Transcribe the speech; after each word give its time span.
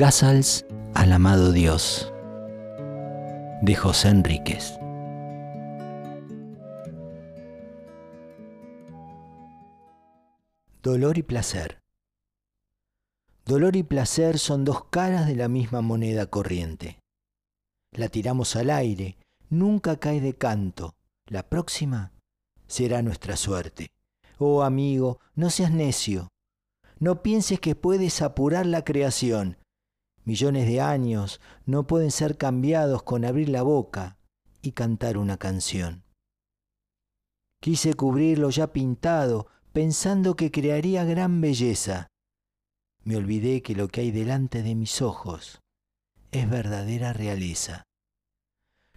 Gazals 0.00 0.64
al 0.94 1.12
amado 1.12 1.52
Dios 1.52 2.10
de 3.60 3.74
José 3.74 4.08
Enríquez. 4.08 4.78
Dolor 10.82 11.18
y 11.18 11.22
placer. 11.22 11.82
Dolor 13.44 13.76
y 13.76 13.82
placer 13.82 14.38
son 14.38 14.64
dos 14.64 14.84
caras 14.86 15.26
de 15.26 15.36
la 15.36 15.48
misma 15.48 15.82
moneda 15.82 16.24
corriente. 16.24 16.98
La 17.92 18.08
tiramos 18.08 18.56
al 18.56 18.70
aire, 18.70 19.18
nunca 19.50 19.96
cae 19.98 20.22
de 20.22 20.32
canto. 20.32 20.94
La 21.26 21.42
próxima 21.42 22.12
será 22.66 23.02
nuestra 23.02 23.36
suerte. 23.36 23.90
Oh 24.42 24.62
amigo, 24.62 25.20
no 25.34 25.50
seas 25.50 25.70
necio. 25.70 26.30
No 26.98 27.22
pienses 27.22 27.60
que 27.60 27.74
puedes 27.74 28.22
apurar 28.22 28.64
la 28.64 28.84
creación. 28.84 29.58
Millones 30.24 30.66
de 30.66 30.80
años 30.80 31.42
no 31.66 31.86
pueden 31.86 32.10
ser 32.10 32.38
cambiados 32.38 33.02
con 33.02 33.26
abrir 33.26 33.50
la 33.50 33.60
boca 33.60 34.16
y 34.62 34.72
cantar 34.72 35.18
una 35.18 35.36
canción. 35.36 36.04
Quise 37.60 37.92
cubrir 37.92 38.38
lo 38.38 38.48
ya 38.48 38.72
pintado, 38.72 39.48
pensando 39.74 40.36
que 40.36 40.50
crearía 40.50 41.04
gran 41.04 41.42
belleza. 41.42 42.06
Me 43.04 43.16
olvidé 43.16 43.60
que 43.60 43.74
lo 43.74 43.88
que 43.88 44.00
hay 44.00 44.10
delante 44.10 44.62
de 44.62 44.74
mis 44.74 45.02
ojos 45.02 45.60
es 46.30 46.48
verdadera 46.48 47.12
realeza. 47.12 47.82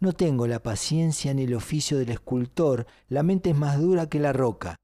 No 0.00 0.14
tengo 0.14 0.48
la 0.48 0.64
paciencia 0.64 1.32
ni 1.32 1.44
el 1.44 1.54
oficio 1.54 1.96
del 1.96 2.10
escultor, 2.10 2.88
la 3.08 3.22
mente 3.22 3.50
es 3.50 3.56
más 3.56 3.80
dura 3.80 4.08
que 4.08 4.18
la 4.18 4.32
roca. 4.32 4.74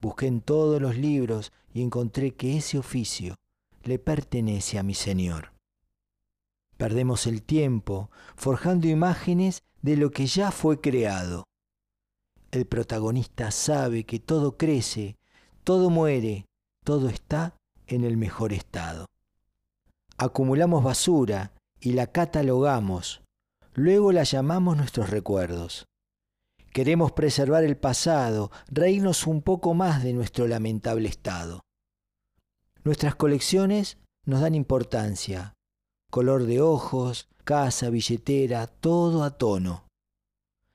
Busqué 0.00 0.26
en 0.26 0.40
todos 0.40 0.80
los 0.80 0.96
libros 0.96 1.52
y 1.74 1.82
encontré 1.82 2.32
que 2.32 2.56
ese 2.56 2.78
oficio 2.78 3.36
le 3.82 3.98
pertenece 3.98 4.78
a 4.78 4.82
mi 4.82 4.94
Señor. 4.94 5.52
Perdemos 6.76 7.26
el 7.26 7.42
tiempo 7.42 8.10
forjando 8.36 8.88
imágenes 8.88 9.62
de 9.82 9.96
lo 9.96 10.10
que 10.10 10.26
ya 10.26 10.50
fue 10.50 10.80
creado. 10.80 11.44
El 12.50 12.66
protagonista 12.66 13.50
sabe 13.50 14.04
que 14.04 14.18
todo 14.18 14.56
crece, 14.56 15.18
todo 15.62 15.90
muere, 15.90 16.46
todo 16.84 17.08
está 17.08 17.54
en 17.86 18.04
el 18.04 18.16
mejor 18.16 18.52
estado. 18.52 19.06
Acumulamos 20.16 20.82
basura 20.82 21.52
y 21.80 21.92
la 21.92 22.06
catalogamos, 22.06 23.22
luego 23.74 24.12
la 24.12 24.24
llamamos 24.24 24.76
nuestros 24.76 25.10
recuerdos. 25.10 25.86
Queremos 26.72 27.10
preservar 27.10 27.64
el 27.64 27.76
pasado, 27.76 28.52
reírnos 28.68 29.26
un 29.26 29.42
poco 29.42 29.74
más 29.74 30.04
de 30.04 30.12
nuestro 30.12 30.46
lamentable 30.46 31.08
estado. 31.08 31.64
Nuestras 32.84 33.16
colecciones 33.16 33.98
nos 34.24 34.40
dan 34.40 34.54
importancia, 34.54 35.54
color 36.12 36.44
de 36.44 36.60
ojos, 36.60 37.28
casa, 37.42 37.90
billetera, 37.90 38.68
todo 38.68 39.24
a 39.24 39.36
tono. 39.36 39.88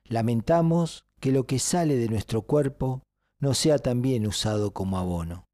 Lamentamos 0.03 1.05
que 1.21 1.31
lo 1.31 1.47
que 1.47 1.59
sale 1.59 1.95
de 1.95 2.09
nuestro 2.09 2.41
cuerpo 2.41 3.01
no 3.39 3.53
sea 3.53 3.77
también 3.77 4.27
usado 4.27 4.73
como 4.73 4.97
abono. 4.97 5.45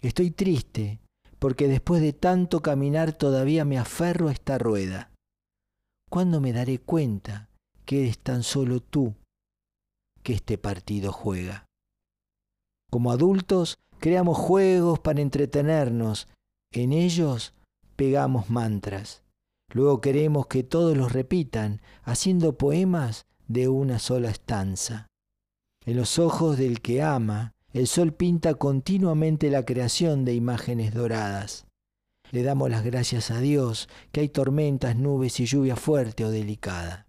Estoy 0.00 0.30
triste 0.30 1.00
porque 1.40 1.66
después 1.66 2.00
de 2.00 2.12
tanto 2.12 2.62
caminar 2.62 3.12
todavía 3.12 3.64
me 3.64 3.78
aferro 3.78 4.28
a 4.28 4.32
esta 4.32 4.58
rueda. 4.58 5.10
¿Cuándo 6.08 6.40
me 6.40 6.52
daré 6.52 6.78
cuenta 6.78 7.48
que 7.84 8.04
eres 8.04 8.18
tan 8.20 8.44
solo 8.44 8.80
tú 8.80 9.14
que 10.24 10.32
este 10.32 10.58
partido 10.58 11.12
juega? 11.12 11.66
Como 12.90 13.12
adultos 13.12 13.78
creamos 14.00 14.36
juegos 14.36 14.98
para 14.98 15.20
entretenernos, 15.20 16.26
en 16.72 16.92
ellos 16.92 17.54
pegamos 17.94 18.50
mantras. 18.50 19.22
Luego 19.72 20.00
queremos 20.00 20.46
que 20.46 20.62
todos 20.62 20.96
los 20.96 21.12
repitan, 21.12 21.80
haciendo 22.02 22.58
poemas 22.58 23.26
de 23.48 23.68
una 23.68 23.98
sola 23.98 24.30
estanza. 24.30 25.06
En 25.84 25.96
los 25.96 26.18
ojos 26.18 26.58
del 26.58 26.80
que 26.80 27.02
ama, 27.02 27.52
el 27.72 27.86
sol 27.86 28.12
pinta 28.12 28.54
continuamente 28.54 29.50
la 29.50 29.64
creación 29.64 30.24
de 30.24 30.34
imágenes 30.34 30.94
doradas. 30.94 31.66
Le 32.30 32.42
damos 32.42 32.70
las 32.70 32.84
gracias 32.84 33.30
a 33.30 33.40
Dios 33.40 33.88
que 34.12 34.20
hay 34.20 34.28
tormentas, 34.28 34.96
nubes 34.96 35.40
y 35.40 35.46
lluvia 35.46 35.76
fuerte 35.76 36.24
o 36.24 36.30
delicada. 36.30 37.06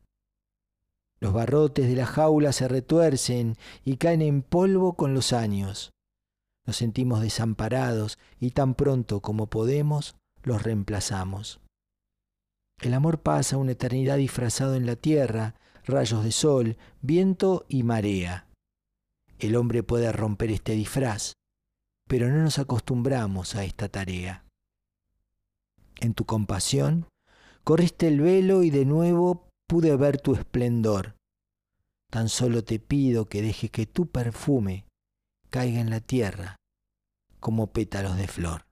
Los 1.25 1.33
barrotes 1.33 1.87
de 1.87 1.95
la 1.95 2.05
jaula 2.05 2.53
se 2.53 2.67
retuercen 2.67 3.55
y 3.83 3.97
caen 3.97 4.21
en 4.21 4.43
polvo 4.43 4.93
con 4.93 5.15
los 5.15 5.33
años. 5.33 5.91
Nos 6.67 6.75
sentimos 6.75 7.19
desamparados 7.19 8.19
y 8.39 8.51
tan 8.51 8.75
pronto 8.75 9.21
como 9.21 9.47
podemos 9.47 10.17
los 10.43 10.61
reemplazamos. 10.61 11.61
El 12.79 12.93
amor 12.93 13.23
pasa 13.23 13.57
una 13.57 13.71
eternidad 13.71 14.17
disfrazado 14.17 14.75
en 14.75 14.85
la 14.85 14.97
tierra, 14.97 15.55
rayos 15.83 16.23
de 16.23 16.31
sol, 16.31 16.77
viento 17.01 17.65
y 17.67 17.81
marea. 17.81 18.47
El 19.39 19.55
hombre 19.55 19.81
puede 19.81 20.11
romper 20.11 20.51
este 20.51 20.73
disfraz, 20.73 21.33
pero 22.07 22.29
no 22.29 22.37
nos 22.43 22.59
acostumbramos 22.59 23.55
a 23.55 23.63
esta 23.63 23.89
tarea. 23.89 24.45
En 25.99 26.13
tu 26.13 26.25
compasión, 26.25 27.07
corriste 27.63 28.09
el 28.09 28.21
velo 28.21 28.61
y 28.61 28.69
de 28.69 28.85
nuevo 28.85 29.44
pude 29.67 29.95
ver 29.95 30.19
tu 30.19 30.35
esplendor. 30.35 31.15
Tan 32.11 32.29
solo 32.29 32.63
te 32.63 32.79
pido 32.79 33.25
que 33.25 33.41
dejes 33.41 33.71
que 33.71 33.85
tu 33.85 34.07
perfume 34.07 34.85
caiga 35.49 35.79
en 35.79 35.89
la 35.89 35.99
tierra 35.99 36.55
como 37.39 37.67
pétalos 37.67 38.17
de 38.17 38.27
flor. 38.27 38.65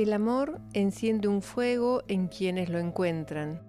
El 0.00 0.14
amor 0.14 0.62
enciende 0.72 1.28
un 1.28 1.42
fuego 1.42 2.04
en 2.08 2.28
quienes 2.28 2.70
lo 2.70 2.78
encuentran 2.78 3.60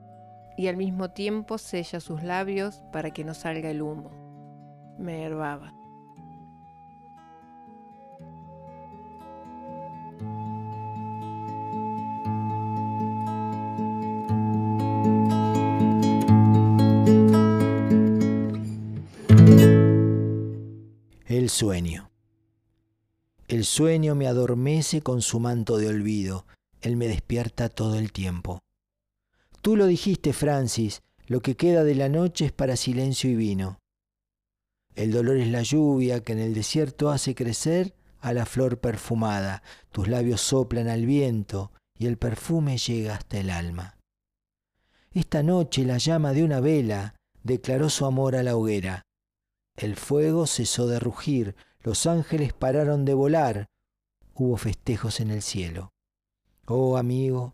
y 0.55 0.67
al 0.67 0.77
mismo 0.77 1.11
tiempo 1.11 1.57
sella 1.57 1.99
sus 1.99 2.23
labios 2.23 2.85
para 2.93 3.11
que 3.11 3.25
no 3.25 3.33
salga 3.33 3.69
el 3.69 3.81
humo. 3.81 4.11
Me 4.97 5.25
herbaba. 5.25 5.73
El 21.27 21.49
sueño. 21.49 22.10
El 23.61 23.65
sueño 23.65 24.15
me 24.15 24.25
adormece 24.25 25.03
con 25.03 25.21
su 25.21 25.39
manto 25.39 25.77
de 25.77 25.87
olvido, 25.87 26.47
él 26.81 26.97
me 26.97 27.07
despierta 27.07 27.69
todo 27.69 27.99
el 27.99 28.11
tiempo. 28.11 28.63
Tú 29.61 29.75
lo 29.75 29.85
dijiste, 29.85 30.33
Francis, 30.33 31.03
lo 31.27 31.43
que 31.43 31.55
queda 31.55 31.83
de 31.83 31.93
la 31.93 32.09
noche 32.09 32.45
es 32.45 32.51
para 32.51 32.75
silencio 32.75 33.29
y 33.29 33.35
vino. 33.35 33.77
El 34.95 35.11
dolor 35.11 35.37
es 35.37 35.47
la 35.47 35.61
lluvia 35.61 36.23
que 36.23 36.33
en 36.33 36.39
el 36.39 36.55
desierto 36.55 37.11
hace 37.11 37.35
crecer 37.35 37.93
a 38.19 38.33
la 38.33 38.47
flor 38.47 38.79
perfumada, 38.79 39.61
tus 39.91 40.07
labios 40.07 40.41
soplan 40.41 40.87
al 40.87 41.05
viento 41.05 41.71
y 41.95 42.07
el 42.07 42.17
perfume 42.17 42.79
llega 42.79 43.13
hasta 43.13 43.37
el 43.37 43.51
alma. 43.51 43.95
Esta 45.11 45.43
noche 45.43 45.85
la 45.85 45.99
llama 45.99 46.33
de 46.33 46.43
una 46.43 46.61
vela 46.61 47.13
declaró 47.43 47.91
su 47.91 48.07
amor 48.07 48.35
a 48.35 48.41
la 48.41 48.57
hoguera. 48.57 49.03
El 49.77 49.97
fuego 49.97 50.47
cesó 50.47 50.87
de 50.87 50.99
rugir, 50.99 51.55
los 51.83 52.05
ángeles 52.05 52.53
pararon 52.53 53.05
de 53.05 53.13
volar, 53.13 53.67
hubo 54.33 54.57
festejos 54.57 55.19
en 55.19 55.31
el 55.31 55.41
cielo. 55.41 55.91
Oh 56.65 56.97
amigo, 56.97 57.53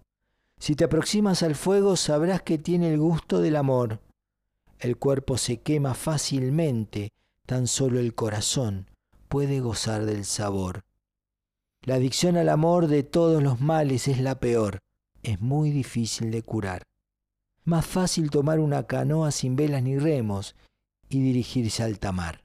si 0.59 0.75
te 0.75 0.83
aproximas 0.83 1.44
al 1.44 1.56
fuego 1.56 1.95
sabrás 1.95 2.41
que 2.41 2.57
tiene 2.57 2.91
el 2.91 3.00
gusto 3.00 3.39
del 3.39 3.56
amor. 3.56 4.01
El 4.79 4.97
cuerpo 4.97 5.38
se 5.38 5.62
quema 5.62 5.94
fácilmente, 5.94 7.12
tan 7.45 7.68
solo 7.68 8.00
el 8.00 8.13
corazón 8.13 8.88
puede 9.27 9.59
gozar 9.59 10.06
del 10.06 10.25
sabor. 10.25 10.83
La 11.81 11.95
adicción 11.95 12.38
al 12.38 12.50
amor 12.50 12.88
de 12.88 13.03
todos 13.03 13.41
los 13.44 13.62
males 13.62 14.07
es 14.07 14.19
la 14.19 14.39
peor, 14.39 14.79
es 15.24 15.39
muy 15.41 15.71
difícil 15.71 16.31
de 16.31 16.44
curar. 16.44 16.83
Más 17.63 17.85
fácil 17.85 18.29
tomar 18.29 18.59
una 18.59 18.88
canoa 18.88 19.31
sin 19.31 19.56
velas 19.56 19.83
ni 19.83 19.97
remos 19.97 20.56
y 21.09 21.21
dirigirse 21.21 21.83
al 21.83 22.00
tamar. 22.00 22.44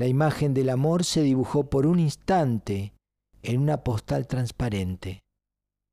La 0.00 0.06
imagen 0.06 0.54
del 0.54 0.70
amor 0.70 1.04
se 1.04 1.20
dibujó 1.20 1.68
por 1.68 1.84
un 1.84 1.98
instante 1.98 2.94
en 3.42 3.60
una 3.60 3.84
postal 3.84 4.26
transparente. 4.26 5.20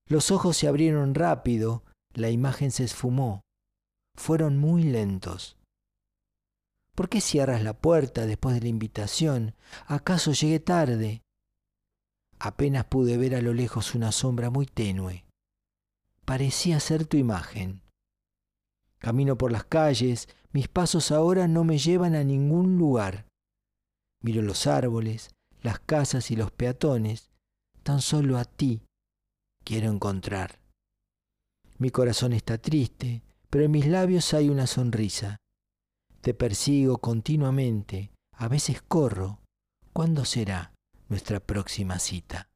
Los 0.08 0.32
ojos 0.32 0.56
se 0.56 0.70
abrieron 0.70 1.14
rápido, 1.14 1.84
la 2.14 2.30
imagen 2.30 2.72
se 2.72 2.86
esfumó. 2.86 3.42
Fueron 4.16 4.60
muy 4.60 4.84
lentos. 4.84 5.58
¿Por 6.96 7.10
qué 7.10 7.20
cierras 7.20 7.62
la 7.64 7.74
puerta 7.74 8.26
después 8.26 8.56
de 8.56 8.62
la 8.62 8.70
invitación? 8.70 9.56
¿Acaso 9.88 10.32
llegué 10.32 10.62
tarde? 10.62 11.22
Apenas 12.40 12.86
pude 12.86 13.18
ver 13.18 13.36
a 13.36 13.42
lo 13.42 13.54
lejos 13.54 13.94
una 13.94 14.14
sombra 14.14 14.50
muy 14.50 14.68
tenue. 14.68 15.26
Parecía 16.24 16.80
ser 16.80 17.06
tu 17.06 17.18
imagen. 17.18 17.82
Camino 19.00 19.38
por 19.38 19.52
las 19.52 19.66
calles, 19.66 20.30
mis 20.54 20.70
pasos 20.70 21.12
ahora 21.12 21.50
no 21.50 21.66
me 21.66 21.78
llevan 21.78 22.16
a 22.16 22.24
ningún 22.24 22.78
lugar. 22.78 23.27
Miro 24.22 24.42
los 24.42 24.68
árboles, 24.68 25.30
las 25.62 25.80
casas 25.80 26.32
y 26.32 26.36
los 26.36 26.52
peatones, 26.52 27.30
tan 27.84 28.02
solo 28.02 28.38
a 28.38 28.46
ti 28.46 28.82
quiero 29.64 29.92
encontrar. 29.92 30.60
Mi 31.78 31.90
corazón 31.92 32.34
está 32.34 32.58
triste, 32.58 33.22
pero 33.50 33.66
en 33.66 33.72
mis 33.72 33.86
labios 33.86 34.34
hay 34.34 34.50
una 34.50 34.66
sonrisa. 34.66 35.38
Te 36.22 36.34
persigo 36.34 36.98
continuamente, 36.98 38.12
a 38.32 38.48
veces 38.48 38.82
corro. 38.82 39.42
¿Cuándo 39.94 40.26
será 40.26 40.74
nuestra 41.10 41.40
próxima 41.40 42.00
cita? 42.00 42.50